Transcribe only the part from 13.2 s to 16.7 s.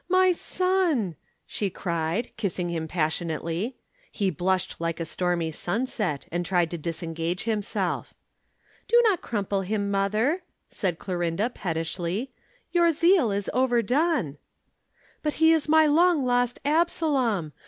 is overdone." "But he is my long lost